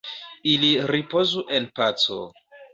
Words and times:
Ili 0.53 0.69
ripozu 0.93 1.45
en 1.59 1.71
paco. 1.79 2.21